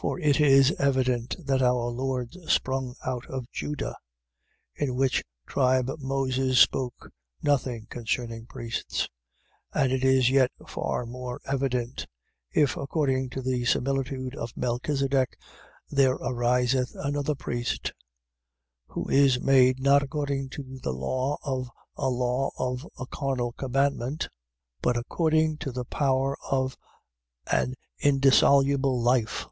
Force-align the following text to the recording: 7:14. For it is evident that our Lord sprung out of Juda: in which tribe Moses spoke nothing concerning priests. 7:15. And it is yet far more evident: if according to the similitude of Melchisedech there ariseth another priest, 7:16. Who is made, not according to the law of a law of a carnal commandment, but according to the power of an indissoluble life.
7:14. 0.00 0.06
For 0.06 0.18
it 0.20 0.40
is 0.40 0.72
evident 0.78 1.36
that 1.44 1.60
our 1.60 1.88
Lord 1.90 2.32
sprung 2.48 2.94
out 3.04 3.26
of 3.26 3.44
Juda: 3.52 3.94
in 4.74 4.94
which 4.96 5.22
tribe 5.46 5.90
Moses 5.98 6.58
spoke 6.58 7.10
nothing 7.42 7.86
concerning 7.90 8.46
priests. 8.46 9.10
7:15. 9.74 9.82
And 9.84 9.92
it 9.92 10.02
is 10.02 10.30
yet 10.30 10.50
far 10.66 11.04
more 11.04 11.38
evident: 11.44 12.06
if 12.50 12.78
according 12.78 13.28
to 13.28 13.42
the 13.42 13.66
similitude 13.66 14.34
of 14.36 14.56
Melchisedech 14.56 15.36
there 15.90 16.16
ariseth 16.16 16.92
another 16.94 17.34
priest, 17.34 17.92
7:16. 18.88 18.94
Who 18.94 19.08
is 19.10 19.38
made, 19.38 19.80
not 19.82 20.02
according 20.02 20.48
to 20.52 20.78
the 20.82 20.94
law 20.94 21.36
of 21.42 21.68
a 21.98 22.08
law 22.08 22.52
of 22.58 22.88
a 22.98 23.04
carnal 23.06 23.52
commandment, 23.52 24.30
but 24.80 24.96
according 24.96 25.58
to 25.58 25.70
the 25.70 25.84
power 25.84 26.38
of 26.50 26.78
an 27.48 27.74
indissoluble 27.98 28.98
life. 29.02 29.44